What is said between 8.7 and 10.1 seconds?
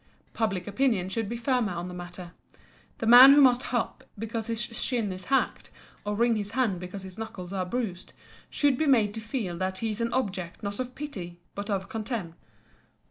be made to feel that he is